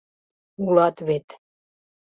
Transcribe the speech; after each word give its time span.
—Улат 0.63 0.97
вет... 1.07 1.27